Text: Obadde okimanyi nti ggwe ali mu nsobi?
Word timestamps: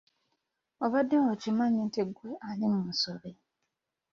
Obadde 0.85 1.15
okimanyi 1.31 1.79
nti 1.87 2.01
ggwe 2.07 2.29
ali 2.49 2.65
mu 2.73 2.81
nsobi? 2.89 3.31